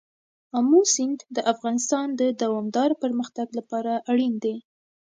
[0.57, 4.55] آمو سیند د افغانستان د دوامداره پرمختګ لپاره اړین دی.